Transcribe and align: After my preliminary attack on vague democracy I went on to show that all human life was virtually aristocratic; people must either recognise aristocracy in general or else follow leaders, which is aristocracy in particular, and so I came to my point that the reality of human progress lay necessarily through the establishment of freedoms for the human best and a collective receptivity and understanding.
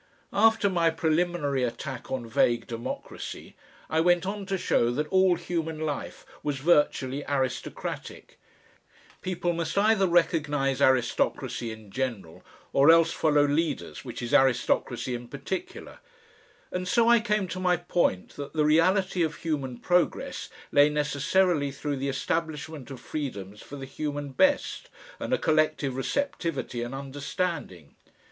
After 0.33 0.67
my 0.67 0.89
preliminary 0.89 1.61
attack 1.61 2.09
on 2.11 2.25
vague 2.25 2.65
democracy 2.65 3.55
I 3.87 3.99
went 3.99 4.25
on 4.25 4.47
to 4.47 4.57
show 4.57 4.89
that 4.89 5.05
all 5.09 5.35
human 5.35 5.79
life 5.79 6.25
was 6.41 6.57
virtually 6.57 7.23
aristocratic; 7.27 8.39
people 9.21 9.53
must 9.53 9.77
either 9.77 10.07
recognise 10.07 10.81
aristocracy 10.81 11.69
in 11.69 11.91
general 11.91 12.43
or 12.73 12.89
else 12.89 13.11
follow 13.11 13.45
leaders, 13.45 14.03
which 14.03 14.23
is 14.23 14.33
aristocracy 14.33 15.13
in 15.13 15.27
particular, 15.27 15.99
and 16.71 16.87
so 16.87 17.07
I 17.07 17.19
came 17.19 17.47
to 17.49 17.59
my 17.59 17.77
point 17.77 18.29
that 18.37 18.53
the 18.53 18.65
reality 18.65 19.21
of 19.21 19.35
human 19.35 19.77
progress 19.77 20.49
lay 20.71 20.89
necessarily 20.89 21.69
through 21.69 21.97
the 21.97 22.09
establishment 22.09 22.89
of 22.89 22.99
freedoms 22.99 23.61
for 23.61 23.75
the 23.75 23.85
human 23.85 24.29
best 24.31 24.89
and 25.19 25.31
a 25.31 25.37
collective 25.37 25.95
receptivity 25.95 26.81
and 26.81 26.95
understanding. 26.95 27.93